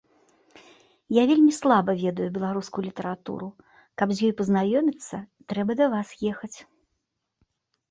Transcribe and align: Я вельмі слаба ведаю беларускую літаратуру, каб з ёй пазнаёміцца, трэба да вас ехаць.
Я 1.17 1.23
вельмі 1.31 1.51
слаба 1.61 1.91
ведаю 2.03 2.29
беларускую 2.37 2.83
літаратуру, 2.87 3.47
каб 4.03 4.07
з 4.15 4.31
ёй 4.31 4.35
пазнаёміцца, 4.41 5.23
трэба 5.55 5.71
да 5.85 5.93
вас 5.95 6.09
ехаць. 6.33 6.53